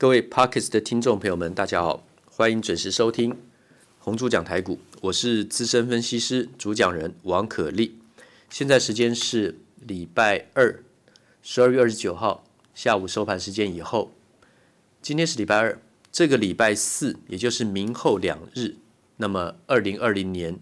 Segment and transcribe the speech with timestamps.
[0.00, 3.36] 各位 Podcast 的听众朋友们，大家好，欢迎准时收听
[3.98, 7.98] 红猪讲台股，我是资深分析师主讲人王可立。
[8.48, 10.82] 现在时间是礼拜二，
[11.42, 14.10] 十二月二十九号下午收盘时间以后。
[15.02, 15.78] 今天是礼拜二，
[16.10, 18.76] 这个礼拜四，也就是明后两日，
[19.18, 20.58] 那么二零二零年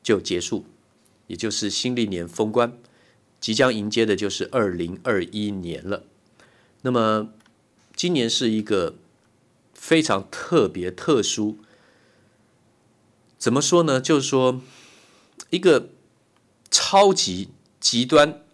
[0.00, 0.64] 就结束，
[1.26, 2.72] 也就是新历年封关，
[3.40, 6.04] 即将迎接的就是二零二一年了。
[6.82, 7.32] 那么
[7.98, 8.94] 今年是一个
[9.74, 11.58] 非常特别、特殊，
[13.36, 14.00] 怎么说呢？
[14.00, 14.62] 就是说
[15.50, 15.90] 一个
[16.70, 17.48] 超级
[17.80, 18.44] 极端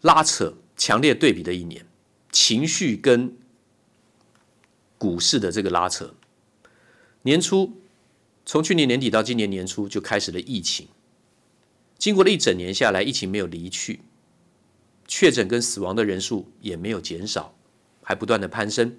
[0.00, 1.86] 拉扯、强烈对比的一年，
[2.32, 3.36] 情绪跟
[4.98, 6.12] 股市的这个拉扯。
[7.22, 7.80] 年初
[8.44, 10.88] 从去年年底到今年年初就开始了疫情，
[11.96, 14.00] 经过了一整年下来，疫情没有离去，
[15.06, 17.54] 确诊跟死亡的人数也没有减少。
[18.02, 18.96] 还不断的攀升，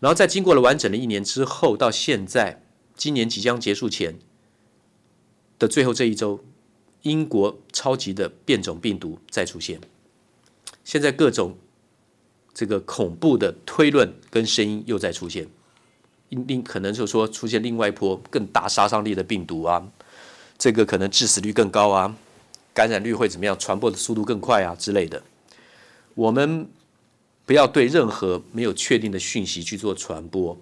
[0.00, 2.62] 然后在经过了完整的一年之后，到现在
[2.96, 4.18] 今年即将结束前
[5.58, 6.44] 的最后这一周，
[7.02, 9.80] 英国超级的变种病毒再出现，
[10.82, 11.56] 现在各种
[12.52, 15.48] 这个恐怖的推论跟声音又在出现，
[16.28, 19.90] 另可能就是说出现另外一波更大杀伤力的病毒啊，
[20.58, 22.16] 这个可能致死率更高啊，
[22.74, 25.22] 感染率会怎么样，传播的速度更快啊之类的，
[26.14, 26.68] 我们。
[27.48, 30.54] 不要对任何没有确定的讯息去做传播，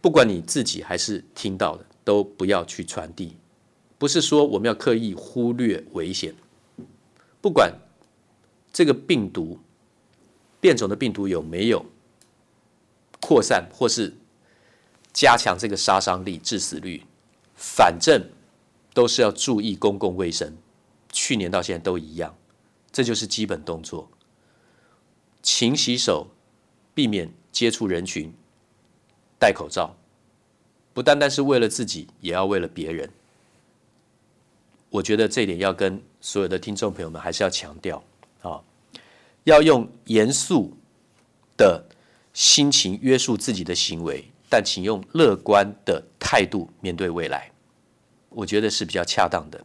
[0.00, 3.36] 不管你自己还是听到的，都不要去传递。
[3.98, 6.34] 不是说我们要刻意忽略危险，
[7.42, 7.70] 不管
[8.72, 9.58] 这个病毒
[10.58, 11.84] 变种的病毒有没有
[13.20, 14.14] 扩散或是
[15.12, 17.02] 加强这个杀伤力、致死率，
[17.54, 18.26] 反正
[18.94, 20.56] 都是要注意公共卫生。
[21.12, 22.34] 去年到现在都一样，
[22.90, 24.08] 这就是基本动作。
[25.44, 26.28] 勤洗手，
[26.94, 28.32] 避免接触人群，
[29.38, 29.94] 戴口罩，
[30.94, 33.10] 不单单是为了自己，也要为了别人。
[34.88, 38.02] 我觉得这一点要跟所有的听众朋友们还是要强调
[38.40, 38.62] 啊，
[39.44, 40.72] 要用严肃
[41.58, 41.84] 的
[42.32, 47.52] 心情约束自己的行为，但请用乐观的态度面对未来，
[48.30, 49.62] 我觉得是比较恰当的。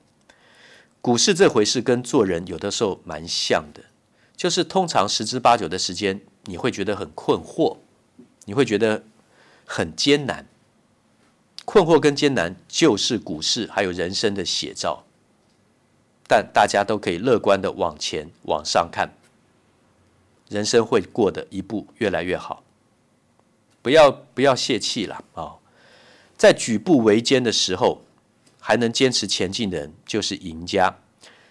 [0.99, 3.83] 股市这回事跟做人有的时候蛮像的。
[4.39, 7.75] 就是通常十之八九的时间，你会觉得很困惑，
[8.45, 9.03] 你会觉得
[9.65, 10.47] 很艰难。
[11.65, 15.03] 困惑跟艰难就是股市还有人生的写照。
[16.25, 19.13] 但大家都可以乐观的往前往上看，
[20.47, 22.63] 人生会过得一步越来越好。
[23.81, 25.57] 不要不要泄气了啊！
[26.37, 28.03] 在举步维艰的时候，
[28.57, 30.95] 还能坚持前进的人就是赢家。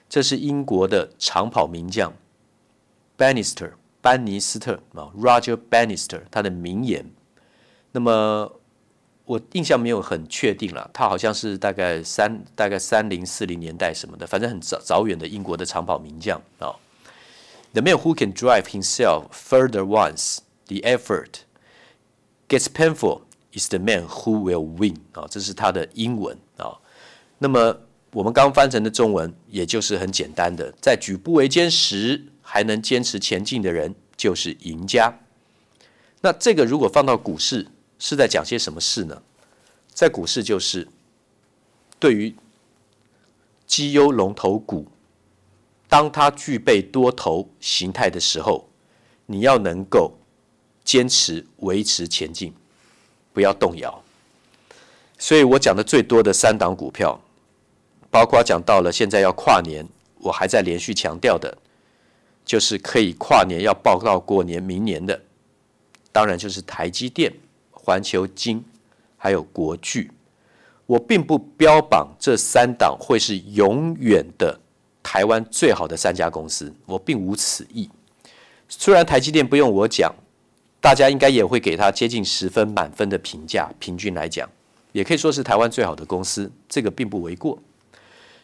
[0.09, 2.15] 这是英国的长跑名将。
[3.19, 7.05] Bannister 班尼斯特啊，Roger Bannister 他的名言。
[7.91, 8.61] 那么
[9.25, 16.73] 我印象没有很确定了，他好像是大概三大概三零四零年代什么的，反正很早早远的英国的长跑名将啊。
[17.73, 21.41] The man who can drive himself further once the effort
[22.49, 26.79] gets painful is the man who will win 啊，这是他的英文啊。
[27.39, 27.81] 那么
[28.12, 32.23] 我们刚翻成的中文，也就是很简单的，在举步维艰时。
[32.50, 35.12] 还能坚持前进的人就是赢家。
[36.22, 37.66] 那这个如果放到股市，
[37.98, 39.22] 是在讲些什么事呢？
[39.92, 40.88] 在股市就是
[41.98, 42.34] 对于
[43.66, 44.87] 绩优龙头股，
[45.91, 48.66] 当它具备多头形态的时候，
[49.26, 50.14] 你要能够
[50.82, 52.54] 坚持维持前进，
[53.34, 54.03] 不要动摇。
[55.19, 57.20] 所以我讲的最多的三档股票，
[58.10, 59.87] 包括讲到了现在要跨年，
[60.20, 61.58] 我还在连续强调的。
[62.48, 65.20] 就是可以跨年要报到过年明年的，
[66.10, 67.31] 当然就是台积电、
[67.70, 68.64] 环球金
[69.19, 70.10] 还有国巨。
[70.87, 74.58] 我并不标榜这三档会是永远的
[75.03, 77.91] 台湾最好的三家公司，我并无此意。
[78.66, 80.11] 虽然台积电不用我讲，
[80.81, 84.49] 大家应该也会给它接近十分满分的评价，平均来讲，
[84.93, 87.58] 也可以说是台湾最好的公司，这个并不为过。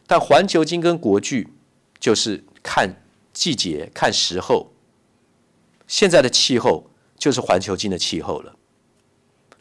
[0.07, 1.49] 但环球金跟国巨
[1.99, 2.95] 就是看。
[3.35, 4.73] 季节看时候，
[5.87, 6.89] 现在的气候
[7.19, 8.55] 就是环球金的气候了。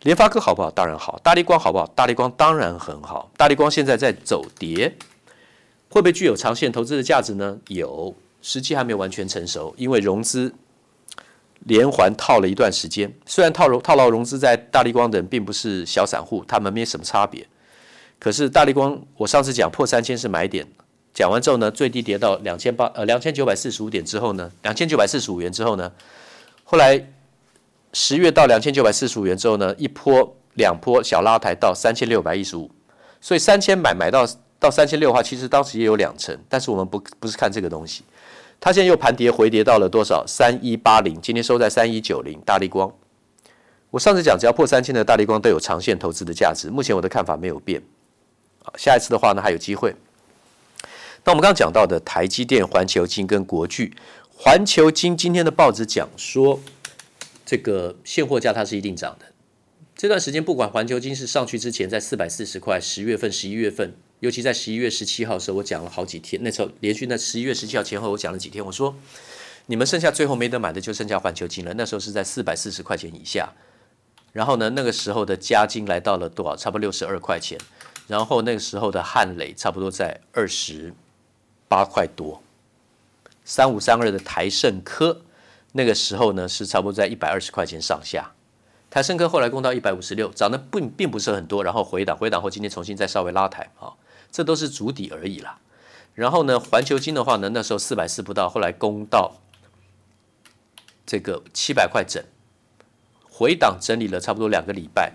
[0.03, 0.69] 联发科好不好？
[0.69, 1.19] 当然好。
[1.23, 1.87] 大力光好不好？
[1.87, 3.31] 大力光当然很好。
[3.35, 4.95] 大力光现在在走跌，
[5.89, 7.57] 会不会具有长线投资的价值呢？
[7.67, 10.53] 有，时机还没有完全成熟，因为融资
[11.59, 13.13] 连环套了一段时间。
[13.25, 17.47] 虽然套融套牢融资在大力光等并不是小散户，他们没什么差别。
[18.19, 20.67] 可是大力光，我上次讲破三千是买点。
[21.13, 25.91] 讲完之后呢，最低跌到两千八呃两千九百四十五点之后呢，两千九百四十五元之后呢，
[26.63, 27.07] 后来
[27.93, 32.71] 十月到两千九百四十五元之后呢，一波两波小拉抬到三千六百一十五，
[33.21, 34.27] 所以三千买买到
[34.59, 38.03] 到三千六的话，其实当时也有两成，但是我们不不是看这个东西。
[38.59, 40.23] 它现在又盘跌回跌到了多少？
[40.25, 42.39] 三一八零，今天收在三一九零。
[42.45, 42.89] 大立光，
[43.91, 46.69] 我上次讲，只要破三千的大立光都有长线投资的价值。
[46.69, 47.81] 目前我的看法没有变。
[48.63, 49.93] 好下一次的话呢，还有机会。
[51.25, 53.95] 那我们刚刚讲到的台积电、环球金跟国巨，
[54.35, 56.59] 环球金今天的报纸讲说，
[57.45, 59.27] 这个现货价它是一定涨的。
[59.95, 63.93] 这段时间不管环球金是上去之前在四百四十块，十月份、十一月份。
[64.19, 66.41] 尤其在十一月十七号的时候，我讲了好几天。
[66.43, 68.65] 那时候连续在十一月十七号前后，我讲了几天。
[68.65, 68.95] 我说，
[69.67, 71.73] 你们剩下最后没得买的就剩下环球金了。
[71.75, 73.53] 那时候是在四百四十块钱以下。
[74.31, 76.55] 然后呢，那个时候的加金来到了多少？
[76.55, 77.57] 差不多六十二块钱。
[78.07, 80.93] 然后那个时候的汉磊差不多在二十
[81.73, 82.43] 八块多。
[83.43, 85.21] 三五三二的台盛科，
[85.71, 88.31] 那个时候呢是差不多在一百二十块钱上下。
[88.91, 93.93] 台盛科后来攻到一百五十六，涨得并并不是很多，然后回档，回档后今天重新再稍微拉抬啊。
[94.31, 95.59] 这都是筑底而已啦，
[96.13, 99.41] 然后呢，环球金的话呢，那时候四百四不到，后来攻到
[101.07, 102.23] 这个七百块整，
[103.27, 105.13] 回档整理了差不多两个礼拜，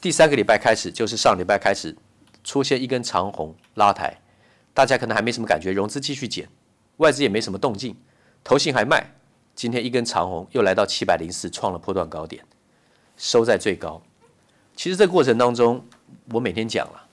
[0.00, 1.96] 第三个礼拜开始，就是上礼拜开始
[2.44, 4.18] 出现一根长红拉抬，
[4.74, 6.48] 大家可能还没什么感觉，融资继续减，
[6.96, 7.96] 外资也没什么动静，
[8.42, 9.06] 投信还卖，
[9.54, 12.42] 今天一根长红又来到七百零四，创了波段高点，
[13.16, 14.00] 收在最高。
[14.74, 15.84] 其实这过程当中，
[16.30, 17.08] 我每天讲了。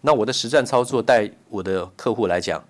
[0.00, 2.62] 那我的实战操作带我的客户来讲，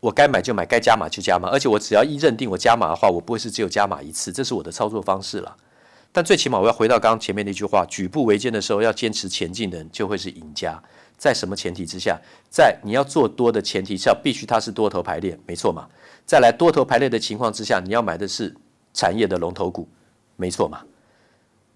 [0.00, 5.56] 我该买就买，该加码就加码，而且我只要一认定我加码的话，我不会是只有加码一次，这是我的操作方式了。
[6.10, 10.82] 但最起码我要回到刚刚前面那句话：举步维艰的时候，要坚持前进的人就会是赢家。
[11.20, 12.18] 在什么前提之下？
[12.48, 15.86] 在你要做多的前提下，必须它是多头排列，没错嘛？
[16.24, 18.56] 再来多头排列的情况之下，你要买的是
[18.94, 19.86] 产业的龙头股，
[20.36, 20.80] 没错嘛？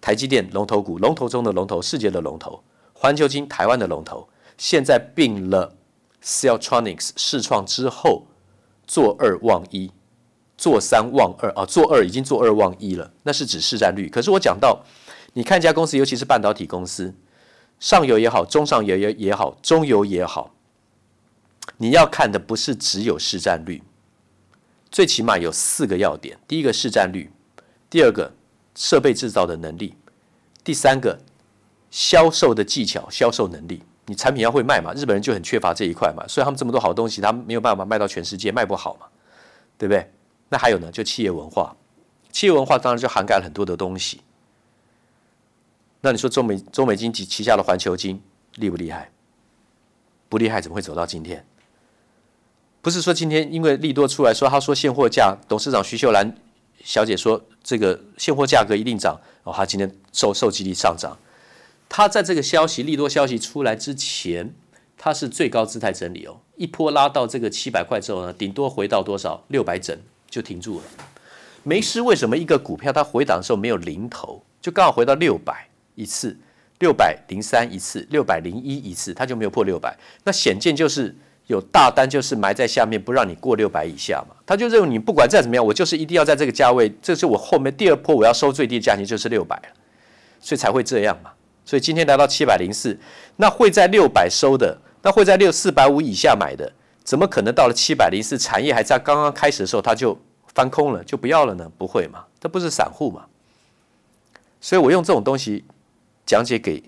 [0.01, 2.65] 台积电龙头股，龙头中的龙头，世界的龙头。
[2.95, 4.27] 环球金，台湾的龙头，
[4.57, 5.77] 现在并了
[6.23, 8.27] Celltronics 试创之后，
[8.87, 9.91] 做二望一，
[10.57, 14.09] 做三望二啊，做二已经做二望一了，那是指市占率。
[14.09, 14.83] 可是我讲到，
[15.35, 17.15] 你看一家公司，尤其是半导体公司，
[17.85, 20.55] 上游也好，中上游也也好，中游也好，
[21.77, 23.83] 你要看的不是只有市占率，
[24.91, 27.31] 最起码有四个要点：第一个市占率，
[27.91, 28.33] 第二个
[28.75, 29.95] 设备制造的能力，
[30.65, 31.21] 第三个。
[31.91, 34.93] 销售的技巧、销售能力，你产品要会卖嘛？
[34.95, 39.07] 日本人就很缺乏这一块嘛，所以他们这么多好东西，他们没有办法卖到全世界，卖不好嘛，
[39.79, 40.11] 对不对？
[40.49, 41.77] 那还有呢，就企业文化，
[42.33, 44.23] 企业文化当然就涵盖了很多的东西。
[46.05, 48.21] 那你说中美中美金及旗下的环球金
[48.57, 49.11] 厉不厉害？
[50.29, 51.47] 不厉害，怎么会走到今天？
[52.83, 56.37] 不是说今天因为利多出来说，他说现货价，董事长徐秀兰
[56.85, 61.17] 小姐说这个现货价格一定涨，哦，他今天受受激励上涨。
[61.89, 64.53] 他在这个消息利多消息出来之前，
[64.99, 69.99] 他是最高姿态整理哦，一波拉到这个七百块之后呢，顶多回到多少六百整
[70.29, 70.85] 就停住了。
[71.63, 76.37] 没事，为什么一个股票它回档的时候没有零头，就刚好回到六百一次，
[76.79, 79.97] 六百零三一次，六百零一一次，它就没有破六百？
[80.25, 81.15] 那显见就是
[81.47, 84.35] 有大单就是埋在下面，不让你过六百以下嘛。
[84.47, 89.69] 他就认为你不管再怎么样，我就是一定要在这个价位，这是我后面第二波我要收最低价钱就是六百了，
[90.41, 91.31] 所以才会这样嘛。
[91.65, 92.99] 所以今天来到七百零四，
[93.37, 96.71] 那会在六百收的，那会在六四百五以下买的，
[97.03, 100.19] 怎么可能到了七百零四，产业还在刚刚开始的时候，它就
[100.55, 101.71] 翻空了，就不要了呢？
[101.79, 102.25] 不会嘛？
[102.39, 103.25] 这不是散户嘛？
[104.61, 105.65] 所以我用这种东西
[106.27, 106.83] 讲解给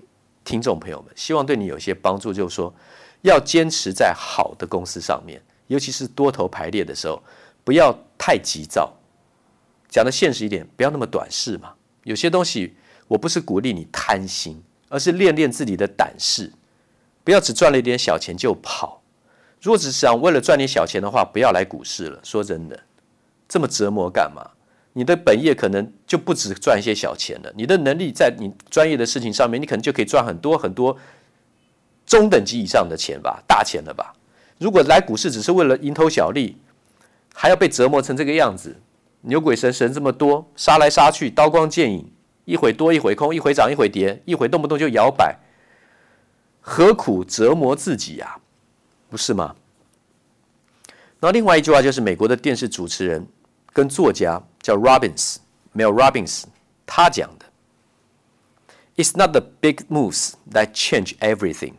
[0.45, 2.75] 听众朋友们，希望对你有些帮助，就是说
[3.23, 7.23] 要坚持在好的公司上面，尤其是多头排列的时候，
[7.65, 8.93] 不要太急躁。
[9.89, 11.75] 讲的现实一点，不要那么短视嘛。
[12.05, 12.77] 有些东西。
[13.09, 16.53] 我不是鼓励你贪心，而是练练自己的胆识，
[17.23, 19.01] 不要只赚了一点小钱就跑。
[19.63, 22.19] 如果只是想为了赚点小钱的话，不要来股市了。
[22.25, 22.83] 说真的，
[23.47, 24.43] 这么折磨干嘛？
[24.97, 27.53] 你的本业可能就不止赚一些小钱了。
[27.55, 30.97] 你的能力在你专业的事情上面，你可能就可以赚很多很多
[32.07, 34.15] 中等级以上的钱吧，大钱了吧？
[34.57, 36.57] 如果来股市只是为了蝇头小利，
[37.35, 38.75] 还要被折磨成这个样子，
[39.21, 42.11] 牛鬼神神这么多，杀来杀去，刀光剑影。
[42.47, 45.37] 一会多一会空，一会涨一会跌，一会动不动就摇摆，
[46.61, 48.39] 何苦折磨自己呀？
[49.11, 49.57] 不是吗？
[51.21, 53.27] 那另外一句话就是美国的电视主持人
[53.73, 56.44] 跟作家叫 Robbins，Mel Robbins，
[56.86, 61.74] 他讲的：“It's not the big moves that change everything.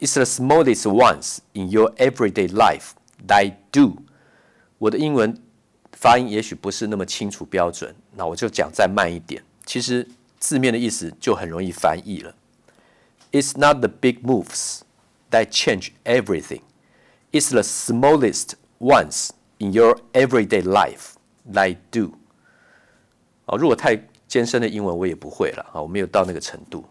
[0.00, 2.90] It's the smallest ones in your everyday life
[3.26, 4.02] that do.”
[4.78, 5.40] 我的英文
[5.92, 9.42] 发音也许不是那么清楚标准，那我就讲再慢一点。
[9.64, 10.06] 其实
[10.38, 12.34] 字面的意思就很容易翻译了。
[13.32, 14.80] It's not the big moves
[15.30, 16.60] that change everything.
[17.32, 21.14] It's the smallest ones in your everyday life
[21.50, 22.12] that do.
[23.49, 26.85] 哦，如果太艰深的英文我也不会了啊，我没有到那个程度。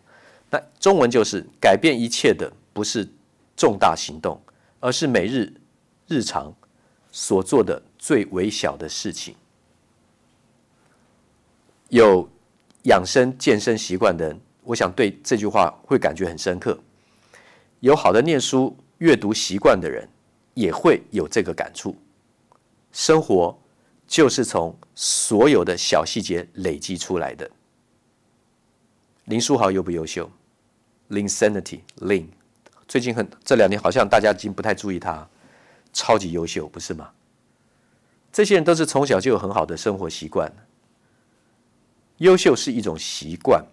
[0.50, 3.08] 那中文就是改变一切的不是
[3.56, 4.40] 重大行动，
[4.80, 5.52] 而是每日
[6.08, 6.52] 日常
[7.12, 9.34] 所做的最微小的事情。
[11.90, 12.28] 有
[12.84, 16.78] 养生健身习惯的人，我想对这句话会感觉很深刻。
[17.80, 20.08] 有好的念书阅读习惯的人，
[20.54, 21.94] 也会有这个感触。
[22.90, 23.56] 生活
[24.08, 27.48] 就是从所有的小细节累积出来的。
[29.26, 30.28] 林书豪优不优秀
[31.10, 32.28] ？Linsanity Lin，
[32.88, 35.28] 最近很这两年好像大家已经不太注意他。
[35.92, 37.10] 超级优秀，不是吗？
[38.32, 40.50] 这些人都是从小就有很好的生活习惯。
[42.18, 43.64] 优秀是一种习惯，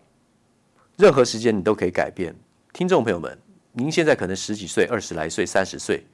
[0.97, 2.35] 任何时间你都可以改变。
[2.73, 3.37] 听众朋友们，
[3.71, 6.05] 您现在可能十几岁、二十来岁、三十岁，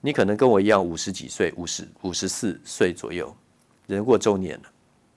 [0.00, 3.34] 你可能跟我一样五十几岁、五十五十四岁左右，
[3.88, 4.68] 人过中年了。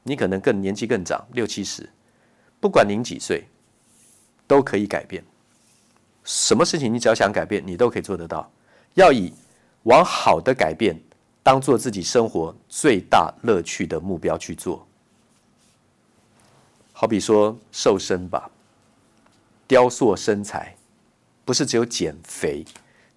[0.02, 1.88] 你可能更年纪更长，六七十。
[2.60, 3.44] 不管您几岁，
[4.48, 5.24] 都可以改变。
[6.24, 8.52] 什么事情你只要想改变，你都可以做得到。
[8.96, 9.34] 要以
[9.84, 11.00] 往好的改变
[11.42, 14.86] 当做自己生活最大乐趣的目标去做，
[16.92, 18.52] 好比说瘦身吧，
[19.66, 20.76] 雕塑身材，
[21.46, 22.64] 不是只有减肥，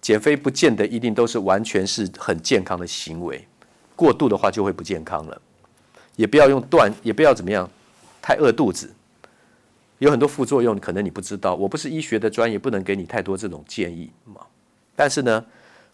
[0.01, 3.47] 减肥不见得一定都是完全是很健康的行为，
[3.95, 5.41] 过度的话就会不健康了，
[6.15, 7.69] 也不要用断，也不要怎么样，
[8.21, 8.93] 太饿肚子，
[9.99, 14.41] 有很多副作用，可能你不知道，我不是医学的专业，不能给你太多这种建议嘛，
[14.95, 15.45] 但是呢。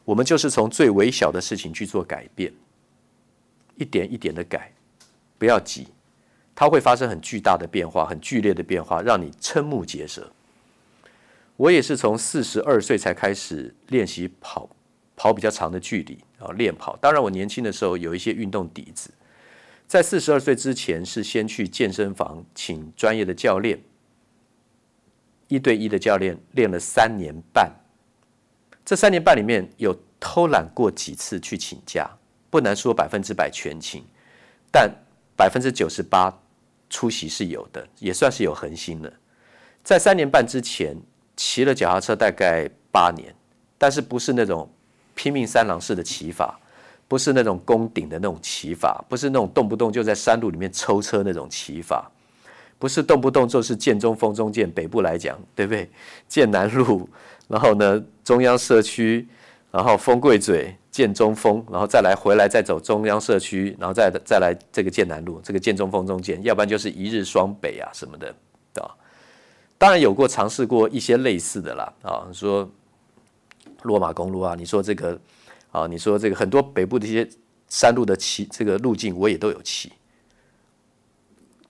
[0.03, 2.51] 我们就是从最微小的事情去做改变，
[3.75, 4.73] 一点一点的改，
[5.37, 5.87] 不要急，
[6.55, 10.27] 它会发生很巨大的变化，很剧烈的变化，让你瞠目结舌。
[11.55, 14.67] 我也是从四十二岁才开始练习跑，
[15.15, 16.97] 跑比较长的距离啊，练跑。
[16.97, 19.11] 当然，我年轻的时候有一些运动底子，
[19.91, 23.77] 在四十二岁之前是先去健身房请专业的教练，
[25.49, 27.69] 一对一的教练练了三年半。
[28.85, 32.09] 这三年半里面有偷懒过几次去请假，
[32.49, 34.05] 不能说百分之百全勤，
[34.71, 34.89] 但
[35.35, 36.41] 百分之九十八
[36.89, 39.11] 出席是有的，也算是有恒心了。
[39.83, 40.95] 在三年半之前
[41.35, 43.35] 骑了脚踏车大概八年，
[43.77, 44.73] 但是不是那种
[45.15, 46.61] 拼命三郎式的骑法，
[47.11, 52.09] 不是那种攻顶的那种骑法，不是那种动不动就在山路里面抽车那种骑法，
[52.79, 54.71] 不是动不动就是剑中锋中剑。
[54.71, 55.89] 北部来讲，对不对？
[56.29, 57.09] 剑南路。
[57.49, 59.27] 然后呢，中央社区，
[59.71, 68.33] 然后丰贵嘴、建中丰，然后再来回来再走中央社区，然后再再来这个剑南路，这个建中丰中剑，要不然就是一日双北啊什么的，
[68.73, 68.95] 对吧？
[69.77, 72.71] 当然有过尝试过一些类似的啦，啊，说
[73.81, 75.19] 罗马公路啊，你说这个
[75.71, 77.27] 啊，你说这个很多北部的一些
[77.67, 79.91] 山路的骑这个路径，我也都有骑，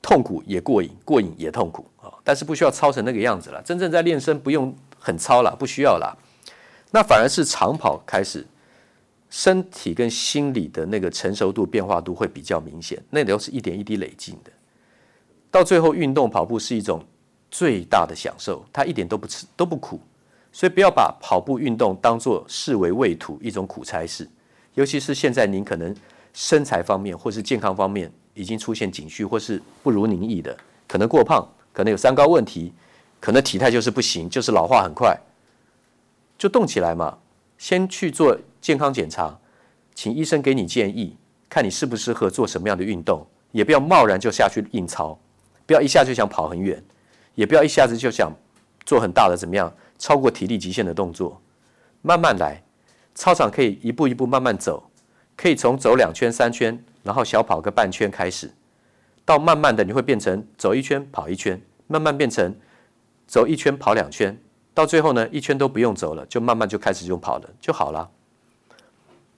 [0.02, 3.62] 痛苦也过瘾，过瘾也痛苦啊，但是不需要操成那个样子了。
[3.62, 4.76] 真正在练身不用。
[5.04, 6.16] 很操了，不需要了。
[6.92, 8.46] 那反而是长跑开始，
[9.32, 13.04] 身体跟心理的那个成熟度、变化度会比较明显。
[13.10, 14.52] 那都是一点一滴累进的。
[15.50, 17.04] 到最后，运动跑步是一种
[17.50, 20.00] 最大的享受，它一点都不吃都不苦。
[20.52, 24.28] 所以不要把跑步运动当作视为畏途，一种苦差事。
[24.74, 25.96] 尤其是现在您可能
[26.34, 32.74] 身材方面或是健康方面已经出现警讯，或是不如您意的，可能过胖，可能有三高问题。
[33.20, 35.16] 可能体态就是不行，就是老化很快，
[36.40, 37.20] 就动起来嘛。
[37.60, 39.38] 先去做健康检查，
[39.94, 41.16] 请医生给你建议，
[41.48, 43.24] 看你适不适合做什么样的运动。
[43.52, 45.16] 也不要贸然就下去硬操，
[45.68, 46.84] 不要一下就想跑很远，
[47.36, 48.34] 也不要一下子就想
[48.92, 51.42] 做很大的怎么样超过体力极限的动作。
[52.02, 52.62] 慢慢来，
[53.16, 54.84] 操场可以一步一步慢慢走，
[55.38, 58.52] 可以从走两圈三圈，然后小跑个半圈开始，
[59.24, 62.54] 到慢慢的你会变成走一圈跑一圈，慢慢变成。
[63.28, 64.38] 走一圈，跑两圈，
[64.74, 68.10] 到最后呢，一圈都不用走了，就慢慢就开始用跑了就好了。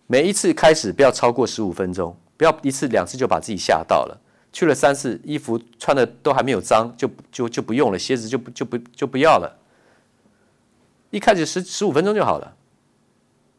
[0.07, 4.19] 每一次开始不要超过十五分钟，不要一次两次就把自己吓到了。
[4.53, 9.59] 去了三次，衣服穿的都还没有脏，就就就不用了，鞋子就不就不就不要了。
[11.09, 12.55] 一开始十十五分钟就好了。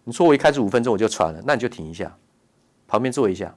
[0.05, 2.17] 你说我一开始五分钟我就喘了，那你就停一下，
[2.87, 3.55] 旁边坐一下，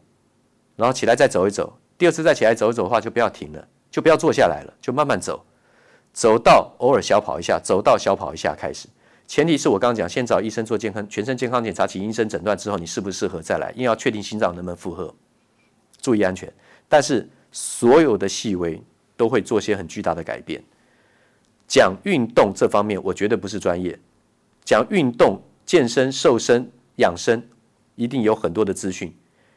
[0.75, 1.77] 然后起来再走一走。
[1.97, 5.45] 第二次再起来走一走的话，就不要停了，就不要坐下来了，就慢慢走。
[6.13, 8.87] 走到偶尔小跑一下，走到小跑一下开始，
[9.27, 15.13] 前提是我刚刚讲，先找医生做健康全身健康检查，请医生诊断之后，你适不适合再来，因为要确定心脏能不能负荷。
[16.01, 16.51] 注意安全，
[16.87, 18.81] 但是所有的细微
[19.15, 20.63] 都会做些很巨大的改变。
[21.67, 23.97] 讲运动这方面，我绝对不是专业。
[24.63, 27.41] 讲运动、健身、瘦身、养生，
[27.95, 29.13] 一定有很多的资讯。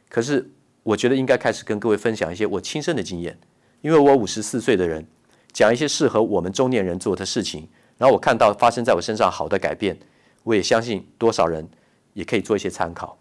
[0.08, 0.50] 可是，
[0.82, 3.38] 我觉得应该开始跟各位分享一些我亲身的经验，
[3.80, 5.06] 因为我五十四岁的人，
[5.52, 9.96] 讲一些适合我们中年人做的事情，然后我看到发生在我身上好的改变，
[10.42, 11.68] 我也相信多少人
[12.14, 13.16] 也可以做一些参考。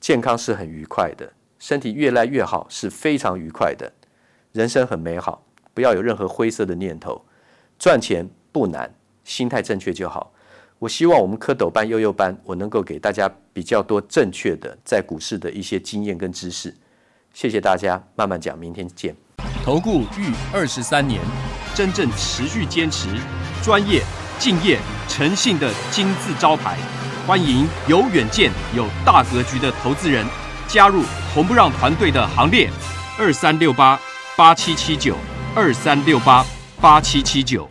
[0.00, 3.92] 健康是很愉快的，身体越来越好是非常愉快的，
[4.52, 7.22] 人生很美好，不要有任何灰色的念头。
[7.78, 10.32] 赚钱不难，心态正确就好。
[10.78, 16.74] 我希望我们蝌蚪班、幼幼班，我能够给大家比较多正确的在股市的一些经验跟知识。
[17.34, 19.14] 谢谢大家，慢慢讲，明天见。
[19.62, 21.20] 投顾逾二十三年，
[21.74, 23.08] 真正持续坚持、
[23.62, 24.02] 专业、
[24.38, 26.78] 敬业、诚信的金字招牌。
[27.26, 30.24] 欢迎有远见、有大格局的投资人
[30.72, 31.02] 加入
[31.34, 32.70] 红不让团队的行列。
[33.18, 33.98] 二三六八
[34.36, 35.16] 八七七九，
[35.54, 36.44] 二三六八。
[36.80, 37.69] 八七七九。